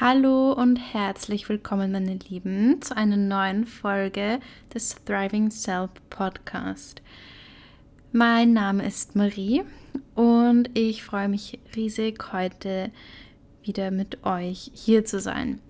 [0.00, 4.40] Hallo und herzlich willkommen, meine Lieben, zu einer neuen Folge
[4.74, 7.00] des Thriving Self Podcast.
[8.10, 9.62] Mein Name ist Marie
[10.16, 12.90] und ich freue mich riesig, heute
[13.62, 15.60] wieder mit euch hier zu sein.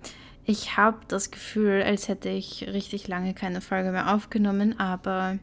[0.47, 5.39] Ich habe das Gefühl, als hätte ich richtig lange keine Folge mehr aufgenommen, aber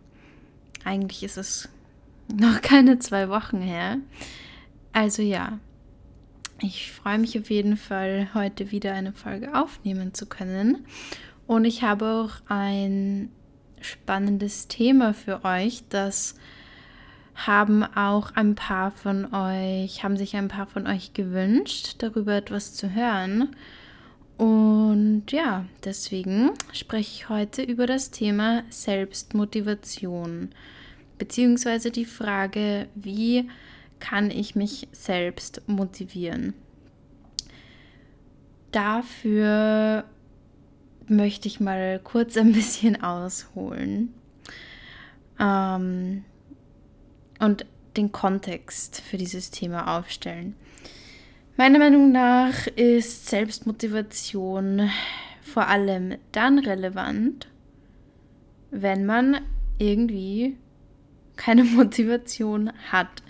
[0.84, 1.70] eigentlich ist es
[2.36, 3.98] noch keine zwei Wochen her.
[4.92, 5.60] Also ja,
[6.62, 10.86] ich freue mich auf jeden Fall, heute wieder eine Folge aufnehmen zu können.
[11.48, 13.30] Und ich habe auch ein
[13.82, 16.36] spannendes Thema für euch, das
[17.36, 22.76] haben auch ein paar von euch, haben sich ein paar von euch gewünscht, darüber etwas
[22.76, 23.56] zu hören.
[24.38, 30.50] Und ja, deswegen spreche ich heute über das Thema Selbstmotivation,
[31.18, 33.50] beziehungsweise die Frage, wie
[34.02, 36.54] kann ich mich selbst motivieren.
[38.74, 40.04] Dafür
[41.08, 44.14] möchte ich mal kurz ein bisschen ausholen
[45.40, 46.26] ähm,
[47.40, 47.66] und
[47.98, 50.56] den Kontext für dieses Thema aufstellen.
[51.58, 54.90] Meiner Meinung nach ist Selbstmotivation
[55.42, 57.48] vor allem dann relevant,
[58.72, 59.42] wenn man
[59.78, 60.58] irgendwie
[61.36, 63.24] keine Motivation hat.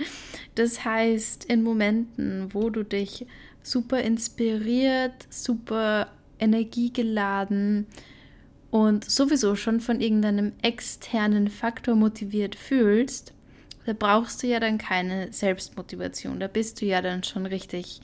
[0.55, 3.25] Das heißt, in Momenten, wo du dich
[3.63, 6.07] super inspiriert, super
[6.39, 7.87] energiegeladen
[8.69, 13.33] und sowieso schon von irgendeinem externen Faktor motiviert fühlst,
[13.85, 16.39] da brauchst du ja dann keine Selbstmotivation.
[16.39, 18.01] Da bist du ja dann schon richtig,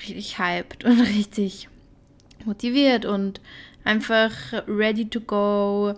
[0.00, 1.68] richtig hyped und richtig
[2.44, 3.40] motiviert und
[3.84, 4.32] einfach
[4.66, 5.94] ready to go,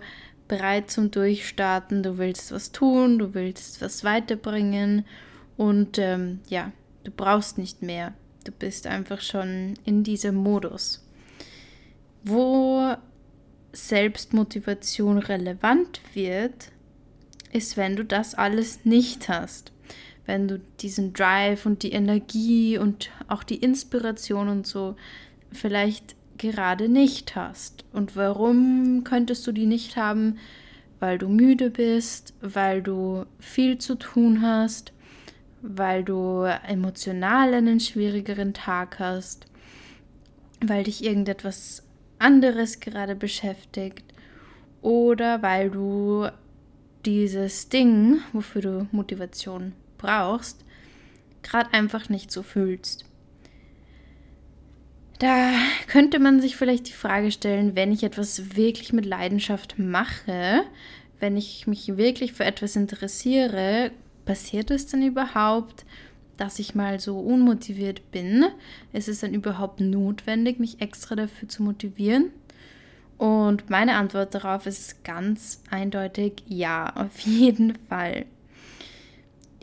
[0.47, 2.03] bereit zum Durchstarten.
[2.03, 5.05] Du willst was tun, du willst was weiterbringen
[5.57, 6.71] und ähm, ja,
[7.03, 8.13] du brauchst nicht mehr.
[8.43, 11.03] Du bist einfach schon in diesem Modus.
[12.23, 12.95] Wo
[13.71, 16.71] Selbstmotivation relevant wird,
[17.51, 19.71] ist, wenn du das alles nicht hast.
[20.25, 24.95] Wenn du diesen Drive und die Energie und auch die Inspiration und so
[25.51, 27.85] vielleicht gerade nicht hast.
[27.93, 30.37] Und warum könntest du die nicht haben?
[30.99, 34.93] Weil du müde bist, weil du viel zu tun hast,
[35.61, 39.45] weil du emotional einen schwierigeren Tag hast,
[40.65, 41.83] weil dich irgendetwas
[42.19, 44.03] anderes gerade beschäftigt
[44.81, 46.27] oder weil du
[47.05, 50.63] dieses Ding, wofür du Motivation brauchst,
[51.43, 53.05] gerade einfach nicht so fühlst.
[55.19, 55.53] Da
[55.87, 60.63] könnte man sich vielleicht die Frage stellen, wenn ich etwas wirklich mit Leidenschaft mache,
[61.19, 63.91] wenn ich mich wirklich für etwas interessiere,
[64.25, 65.85] passiert es denn überhaupt,
[66.37, 68.45] dass ich mal so unmotiviert bin?
[68.93, 72.31] Ist es dann überhaupt notwendig, mich extra dafür zu motivieren?
[73.17, 78.25] Und meine Antwort darauf ist ganz eindeutig ja, auf jeden Fall.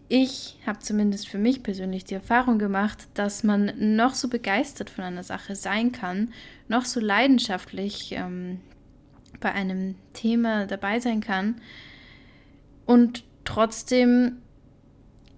[0.08, 5.04] Ich habe zumindest für mich persönlich die Erfahrung gemacht, dass man noch so begeistert von
[5.04, 6.32] einer Sache sein kann,
[6.68, 8.60] noch so leidenschaftlich ähm,
[9.40, 11.56] bei einem Thema dabei sein kann
[12.84, 14.41] und trotzdem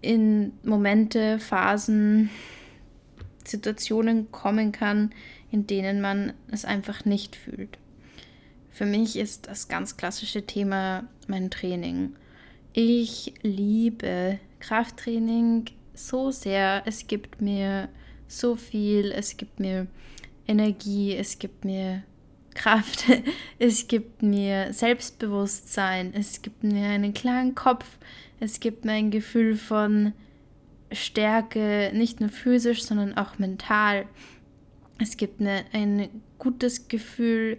[0.05, 2.31] in Momente, Phasen,
[3.45, 5.11] Situationen kommen kann,
[5.51, 7.79] in denen man es einfach nicht fühlt.
[8.71, 12.15] Für mich ist das ganz klassische Thema mein Training.
[12.73, 16.83] Ich liebe Krafttraining so sehr.
[16.87, 17.89] Es gibt mir
[18.27, 19.13] so viel.
[19.13, 19.87] Es gibt mir
[20.49, 21.15] Energie.
[21.15, 22.03] Es gibt mir
[22.55, 23.05] Kraft.
[23.59, 26.13] Es gibt mir Selbstbewusstsein.
[26.15, 27.87] Es gibt mir einen klaren Kopf.
[28.41, 30.13] Es gibt mir ein Gefühl von
[30.93, 34.07] Stärke, nicht nur physisch, sondern auch mental.
[34.99, 37.59] Es gibt mir ein gutes Gefühl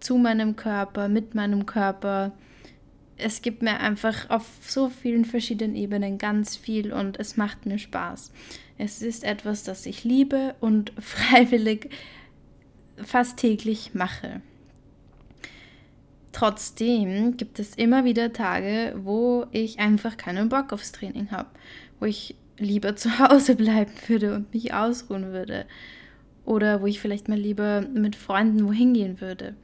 [0.00, 2.32] zu meinem Körper, mit meinem Körper
[3.18, 7.78] es gibt mir einfach auf so vielen verschiedenen Ebenen ganz viel und es macht mir
[7.78, 8.32] Spaß.
[8.78, 11.90] Es ist etwas, das ich liebe und freiwillig
[13.04, 14.40] fast täglich mache.
[16.32, 21.48] Trotzdem gibt es immer wieder Tage, wo ich einfach keinen Bock aufs Training habe,
[21.98, 25.66] wo ich lieber zu Hause bleiben würde und mich ausruhen würde
[26.44, 29.54] oder wo ich vielleicht mal lieber mit Freunden wohin gehen würde.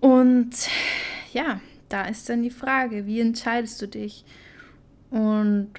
[0.00, 0.50] Und
[1.32, 4.24] ja, da ist dann die Frage, wie entscheidest du dich
[5.10, 5.70] und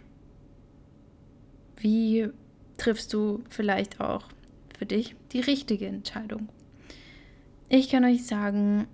[1.78, 2.30] wie
[2.78, 4.24] triffst du vielleicht auch
[4.78, 6.50] für dich die richtige Entscheidung.
[7.70, 8.88] Ich kann euch sagen,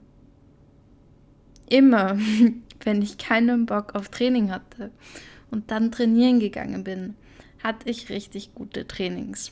[1.70, 2.18] immer,
[2.84, 4.92] wenn ich keinen Bock auf Training hatte
[5.50, 7.16] und dann trainieren gegangen bin,
[7.64, 9.52] hatte ich richtig gute Trainings.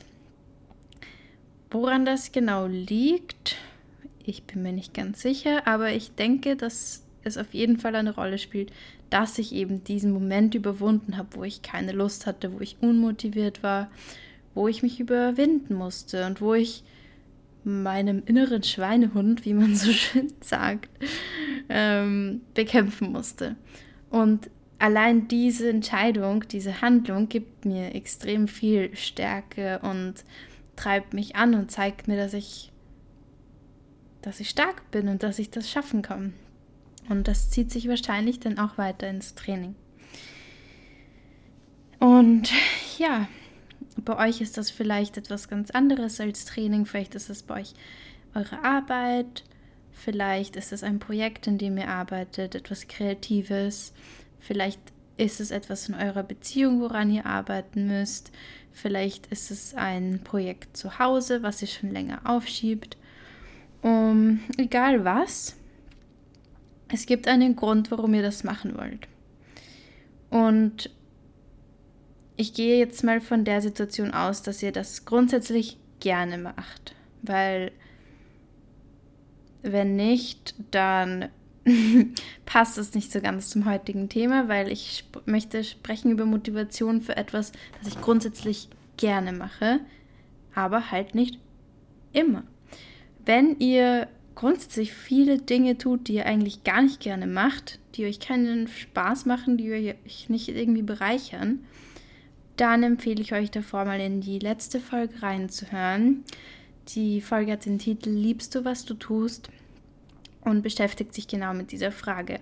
[1.72, 3.58] woran das genau liegt,
[4.26, 8.16] ich bin mir nicht ganz sicher, aber ich denke, dass es auf jeden Fall eine
[8.16, 8.72] Rolle spielt,
[9.10, 13.62] dass ich eben diesen Moment überwunden habe, wo ich keine Lust hatte, wo ich unmotiviert
[13.64, 13.92] war,
[14.54, 16.84] wo ich mich überwinden musste und wo ich
[17.63, 20.90] meinem inneren Schweinehund, wie man so schön sagt,
[21.69, 23.56] ähm, bekämpfen musste.
[24.10, 24.50] Und
[24.80, 30.16] allein diese Entscheidung, diese Handlung gibt mir extrem viel Stärke und
[30.75, 32.72] treibt mich an und zeigt mir, dass ich,
[34.22, 36.34] dass ich stark bin und dass ich das schaffen kann.
[37.10, 39.75] Und das zieht sich wahrscheinlich dann auch weiter ins Training.
[42.00, 42.50] Und
[42.98, 43.28] ja,
[44.04, 46.86] bei euch ist das vielleicht etwas ganz anderes als Training.
[46.86, 47.74] Vielleicht ist es bei euch
[48.34, 49.44] eure Arbeit.
[49.92, 53.94] Vielleicht ist es ein Projekt, in dem ihr arbeitet, etwas Kreatives.
[54.40, 54.80] Vielleicht
[55.18, 58.31] ist es etwas in eurer Beziehung, woran ihr arbeiten müsst.
[58.72, 62.98] Vielleicht ist es ein Projekt zu Hause, was ihr schon länger aufschiebt.
[63.81, 65.56] Um, egal was,
[66.88, 69.08] es gibt einen Grund, warum ihr das machen wollt.
[70.30, 70.90] Und
[72.39, 76.95] ich gehe jetzt mal von der Situation aus, dass ihr das grundsätzlich gerne macht.
[77.21, 77.74] Weil
[79.62, 81.27] wenn nicht, dann
[82.45, 87.01] passt es nicht so ganz zum heutigen Thema, weil ich sp möchte sprechen über Motivation
[87.01, 89.81] für etwas, das ich grundsätzlich gerne mache,
[90.56, 91.39] aber halt nicht
[92.13, 92.44] immer.
[93.25, 98.21] Wenn ihr grundsätzlich viele Dinge tut, die ihr eigentlich gar nicht gerne macht, die euch
[98.21, 101.59] keinen Spaß machen, die euch nicht irgendwie bereichern,
[102.59, 106.23] dann empfehle ich euch davor mal in die letzte Folge reinzuhören.
[106.89, 109.50] Die Folge hat den Titel Liebst du, was du tust?
[110.41, 112.39] und beschäftigt sich genau mit dieser Frage,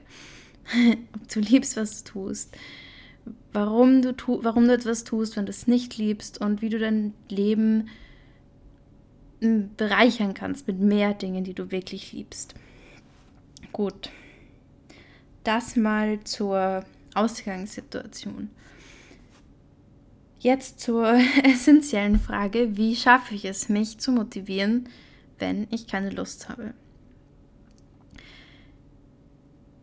[1.14, 2.58] ob du liebst, was du tust,
[3.54, 6.80] warum du, tu warum du etwas tust, wenn du es nicht liebst und wie du
[6.80, 7.90] dein Leben
[9.42, 12.56] hm, bereichern kannst mit mehr Dingen, die du wirklich liebst.
[13.72, 14.10] Gut,
[15.44, 18.50] das mal zur Ausgangssituation.
[20.40, 21.14] Jetzt zur
[21.44, 24.88] essentiellen Frage, wie schaffe ich es, mich zu motivieren,
[25.40, 26.74] wenn ich keine Lust habe?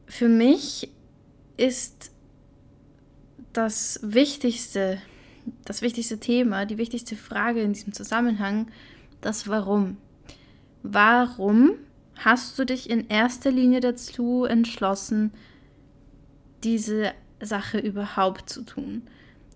[0.07, 0.91] Für mich
[1.57, 2.13] ist
[3.53, 5.01] das wichtigste,
[5.65, 8.69] das wichtigste Thema, die wichtigste Frage in diesem Zusammenhang,
[9.21, 9.97] das Warum.
[10.83, 11.73] Warum
[12.17, 15.33] hast du dich in erster Linie dazu entschlossen,
[16.63, 19.03] diese Sache überhaupt zu tun?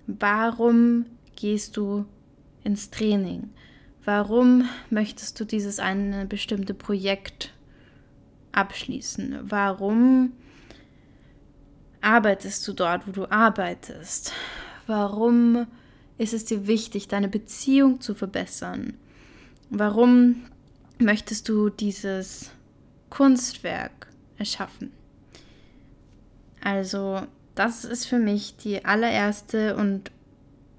[0.08, 1.05] Warum
[1.37, 2.06] gehst du
[2.64, 3.50] ins Training?
[4.06, 7.52] Warum möchtest du dieses eine bestimmte Projekt
[8.52, 9.40] abschließen?
[9.43, 10.32] Warum
[12.00, 14.32] arbeitest du dort, wo du arbeitest?
[14.87, 15.66] Warum
[16.16, 18.94] ist es dir wichtig, deine Beziehung zu verbessern?
[19.69, 20.37] Warum
[20.99, 22.50] möchtest du dieses
[23.11, 24.08] Kunstwerk
[24.38, 24.90] erschaffen?
[26.64, 27.26] Also,
[27.58, 30.12] das ist für mich die allererste und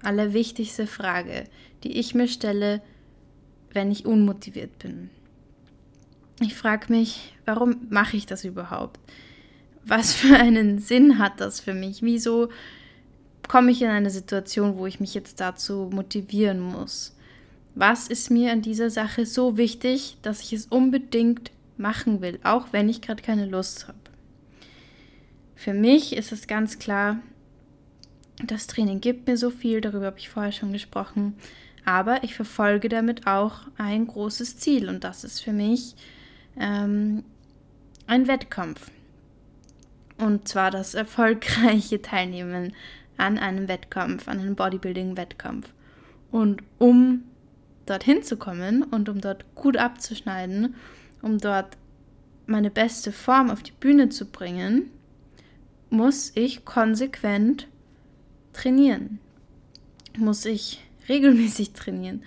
[0.02, 1.44] allerwichtigste Frage,
[1.84, 2.80] die ich mir stelle,
[3.72, 5.10] wenn ich unmotiviert bin.
[6.40, 8.98] Ich frage mich, warum mache ich das überhaupt?
[9.84, 12.00] Was für einen Sinn hat das für mich?
[12.00, 12.48] Wieso
[13.46, 17.14] komme ich in eine Situation, wo ich mich jetzt dazu motivieren muss?
[17.74, 22.68] Was ist mir an dieser Sache so wichtig, dass ich es unbedingt machen will, auch
[22.72, 23.99] wenn ich gerade keine Lust habe?
[25.60, 27.18] Für mich ist es ganz klar,
[28.42, 31.34] das Training gibt mir so viel, darüber habe ich vorher schon gesprochen,
[31.84, 35.96] aber ich verfolge damit auch ein großes Ziel und das ist für mich
[36.58, 37.24] ähm,
[38.06, 38.90] ein Wettkampf.
[40.16, 42.72] Und zwar das erfolgreiche Teilnehmen
[43.18, 45.74] an einem Wettkampf, an einem Bodybuilding-Wettkampf.
[46.30, 47.24] Und um
[47.84, 50.74] dorthin zu kommen und um dort gut abzuschneiden,
[51.20, 51.76] um dort
[52.46, 54.90] meine beste Form auf die Bühne zu bringen,
[55.90, 57.66] muss ich konsequent
[58.52, 59.18] trainieren.
[60.16, 62.22] Muss ich regelmäßig trainieren.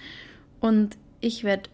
[0.59, 1.69] Und ich werde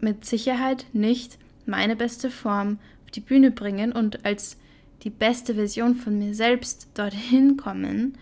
[0.00, 4.56] mit Sicherheit nicht meine beste Form auf die Bühne bringen und als
[5.02, 8.16] die beste Version von mir selbst dorthin kommen,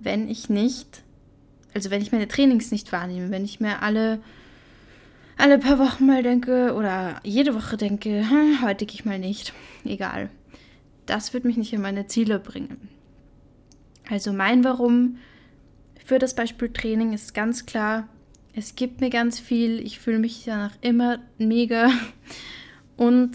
[0.00, 1.02] wenn ich nicht,
[1.74, 4.20] also wenn ich meine Trainings nicht wahrnehme, wenn ich mir alle,
[5.36, 9.52] alle paar Wochen mal denke oder jede Woche denke, hm, heute gehe ich mal nicht,
[9.84, 10.30] egal.
[11.10, 12.88] Das wird mich nicht in meine Ziele bringen.
[14.08, 15.18] Also mein Warum
[16.04, 18.06] für das Beispiel Training ist ganz klar,
[18.54, 21.90] es gibt mir ganz viel, ich fühle mich danach immer mega
[22.96, 23.32] und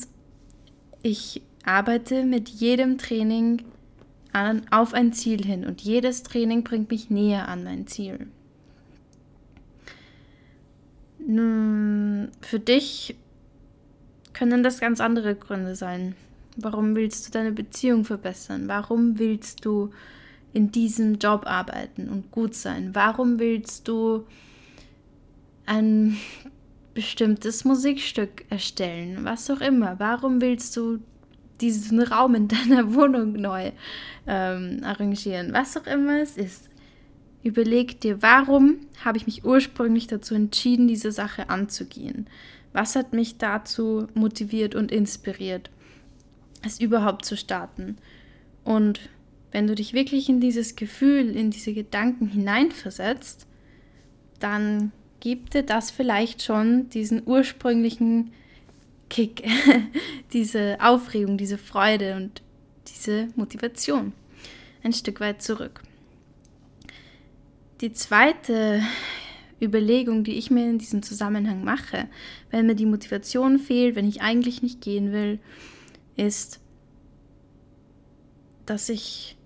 [1.03, 3.63] ich arbeite mit jedem Training
[4.31, 8.27] an, auf ein Ziel hin und jedes Training bringt mich näher an mein Ziel.
[12.39, 13.17] Für dich
[14.31, 16.15] können das ganz andere Gründe sein.
[16.57, 18.67] Warum willst du deine Beziehung verbessern?
[18.67, 19.91] Warum willst du
[20.53, 22.91] in diesem Job arbeiten und gut sein?
[22.93, 24.25] Warum willst du
[25.65, 26.17] ein
[26.93, 29.19] bestimmtes Musikstück erstellen?
[29.23, 29.99] Was auch immer.
[29.99, 30.99] Warum willst du
[31.59, 33.71] diesen Raum in deiner Wohnung neu
[34.25, 35.53] ähm, arrangieren?
[35.53, 36.69] Was auch immer es ist.
[37.43, 42.27] Überleg dir, warum habe ich mich ursprünglich dazu entschieden, diese Sache anzugehen?
[42.73, 45.69] Was hat mich dazu motiviert und inspiriert?
[46.65, 47.97] Es überhaupt zu starten.
[48.63, 49.09] Und
[49.51, 53.47] wenn du dich wirklich in dieses Gefühl, in diese Gedanken hineinversetzt,
[54.39, 58.31] dann gibt dir das vielleicht schon diesen ursprünglichen
[59.09, 59.43] Kick,
[60.33, 62.41] diese Aufregung, diese Freude und
[62.87, 64.13] diese Motivation
[64.85, 65.81] ein Stück weit zurück.
[67.81, 68.81] Die zweite
[69.61, 72.07] Überlegung, die ich mir in diesem Zusammenhang mache,
[72.51, 75.39] wenn mir die Motivation fehlt, wenn ich eigentlich nicht gehen will,
[76.15, 76.59] ist,
[78.65, 79.37] dass ich,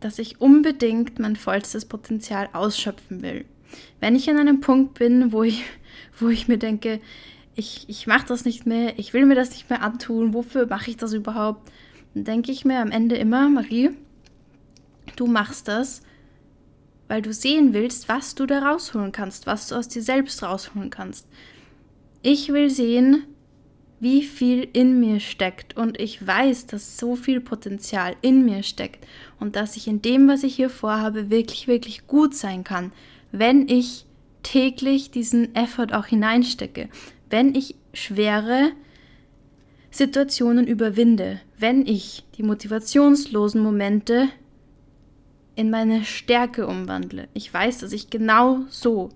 [0.00, 3.44] dass ich unbedingt mein vollstes Potenzial ausschöpfen will.
[4.00, 5.64] Wenn ich an einem Punkt bin, wo ich,
[6.18, 7.00] wo ich mir denke,
[7.54, 10.90] ich, ich mache das nicht mehr, ich will mir das nicht mehr antun, wofür mache
[10.90, 11.70] ich das überhaupt?
[12.14, 13.90] Dann denke ich mir am Ende immer, Marie,
[15.16, 16.02] du machst das,
[17.08, 20.90] weil du sehen willst, was du da rausholen kannst, was du aus dir selbst rausholen
[20.90, 21.26] kannst.
[22.22, 23.24] Ich will sehen,
[24.02, 25.76] wie viel in mir steckt.
[25.76, 29.06] Und ich weiß, dass so viel Potenzial in mir steckt.
[29.38, 32.90] Und dass ich in dem, was ich hier vorhabe, wirklich, wirklich gut sein kann,
[33.30, 34.04] wenn ich
[34.42, 36.88] täglich diesen Effort auch hineinstecke,
[37.30, 38.72] wenn ich schwere
[39.92, 44.26] Situationen überwinde, wenn ich die motivationslosen Momente
[45.54, 47.28] in meine Stärke umwandle.
[47.34, 49.10] Ich weiß, dass ich genau so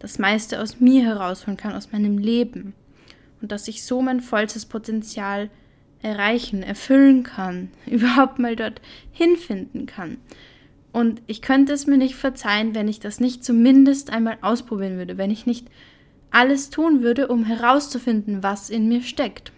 [0.00, 2.74] das meiste aus mir herausholen kann, aus meinem Leben
[3.44, 5.50] und dass ich so mein vollstes Potenzial
[6.00, 8.80] erreichen, erfüllen kann, überhaupt mal dort
[9.12, 10.16] hinfinden kann.
[10.92, 15.18] Und ich könnte es mir nicht verzeihen, wenn ich das nicht zumindest einmal ausprobieren würde,
[15.18, 15.68] wenn ich nicht
[16.30, 19.52] alles tun würde, um herauszufinden, was in mir steckt.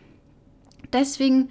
[0.92, 1.48] Deswegen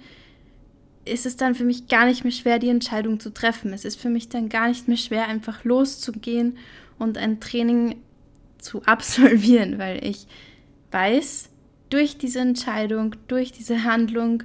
[1.06, 3.72] ist es dann für mich gar nicht mehr schwer, die Entscheidung zu treffen.
[3.72, 6.58] Es ist für mich dann gar nicht mehr schwer, einfach loszugehen
[6.98, 7.96] und ein Training
[8.58, 10.26] zu absolvieren, weil ich
[10.90, 11.48] weiß,
[11.90, 14.42] durch diese Entscheidung, durch diese Handlung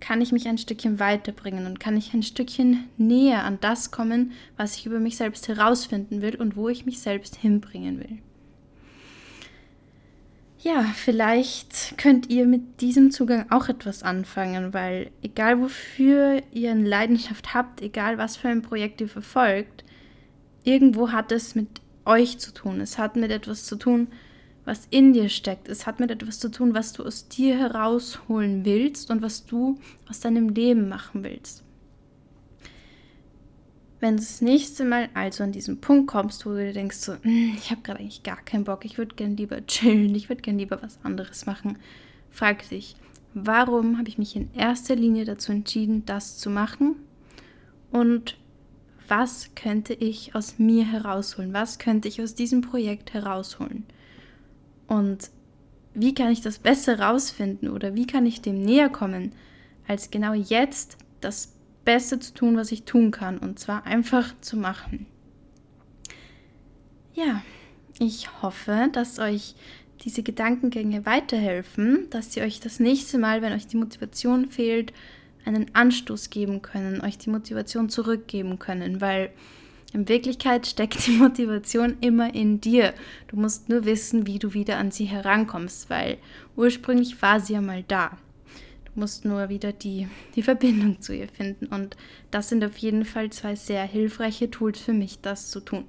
[0.00, 4.32] kann ich mich ein Stückchen weiterbringen und kann ich ein Stückchen näher an das kommen,
[4.56, 8.18] was ich über mich selbst herausfinden will und wo ich mich selbst hinbringen will.
[10.60, 16.88] Ja, vielleicht könnt ihr mit diesem Zugang auch etwas anfangen, weil egal wofür ihr eine
[16.88, 19.84] Leidenschaft habt, egal was für ein Projekt ihr verfolgt,
[20.64, 22.80] irgendwo hat es mit euch zu tun.
[22.80, 24.08] Es hat mit etwas zu tun,
[24.68, 25.66] was in dir steckt.
[25.68, 29.78] Es hat mit etwas zu tun, was du aus dir herausholen willst und was du
[30.10, 31.64] aus deinem Leben machen willst.
[33.98, 37.14] Wenn du das nächste Mal also an diesen Punkt kommst, wo du dir denkst, so,
[37.14, 40.42] hm, ich habe gerade eigentlich gar keinen Bock, ich würde gern lieber chillen, ich würde
[40.42, 41.78] gern lieber was anderes machen,
[42.30, 42.94] frag dich,
[43.32, 46.96] warum habe ich mich in erster Linie dazu entschieden, das zu machen?
[47.90, 48.36] Und
[49.08, 51.54] was könnte ich aus mir herausholen?
[51.54, 53.86] Was könnte ich aus diesem Projekt herausholen?
[54.88, 55.30] Und
[55.94, 59.32] wie kann ich das besser rausfinden oder wie kann ich dem näher kommen,
[59.86, 61.54] als genau jetzt das
[61.84, 65.06] Beste zu tun, was ich tun kann, und zwar einfach zu machen.
[67.14, 67.42] Ja,
[67.98, 69.54] ich hoffe, dass euch
[70.02, 74.92] diese Gedankengänge weiterhelfen, dass sie euch das nächste Mal, wenn euch die Motivation fehlt,
[75.44, 79.30] einen Anstoß geben können, euch die Motivation zurückgeben können, weil
[79.92, 82.94] in Wirklichkeit steckt die Motivation immer in dir.
[83.28, 86.18] Du musst nur wissen, wie du wieder an sie herankommst, weil
[86.56, 88.18] ursprünglich war sie ja mal da.
[88.84, 91.66] Du musst nur wieder die, die Verbindung zu ihr finden.
[91.66, 91.96] Und
[92.30, 95.84] das sind auf jeden Fall zwei sehr hilfreiche Tools für mich, das zu tun.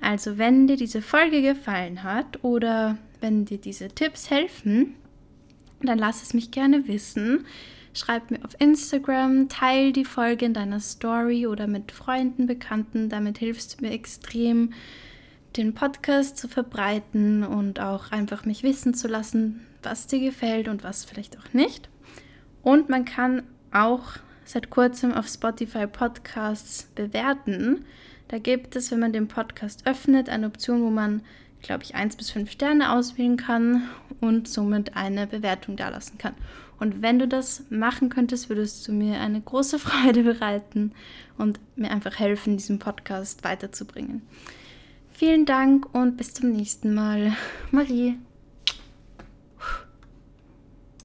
[0.00, 4.94] Also, wenn dir diese Folge gefallen hat oder wenn dir diese Tipps helfen,
[5.80, 7.46] dann lass es mich gerne wissen.
[7.94, 13.10] Schreib mir auf Instagram, teil die Folge in deiner Story oder mit Freunden, Bekannten.
[13.10, 14.72] Damit hilfst du mir extrem,
[15.56, 20.84] den Podcast zu verbreiten und auch einfach mich wissen zu lassen, was dir gefällt und
[20.84, 21.90] was vielleicht auch nicht.
[22.62, 27.84] Und man kann auch seit kurzem auf Spotify Podcasts bewerten.
[28.28, 31.22] Da gibt es, wenn man den Podcast öffnet, eine Option, wo man,
[31.60, 33.88] glaube ich, 1 bis 5 Sterne auswählen kann
[34.20, 36.34] und somit eine Bewertung dalassen kann.
[36.82, 40.90] Und wenn du das machen könntest, würdest du mir eine große Freude bereiten
[41.38, 44.22] und mir einfach helfen, diesen Podcast weiterzubringen.
[45.12, 47.36] Vielen Dank und bis zum nächsten Mal.
[47.70, 48.18] Marie.